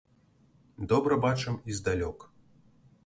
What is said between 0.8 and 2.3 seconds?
Добра бачым і здалёк.